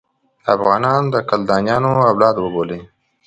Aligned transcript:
افغانان 0.53 1.01
د 1.13 1.15
کلدانیانو 1.29 1.91
اولاد 2.09 2.35
وبولي. 2.39 2.81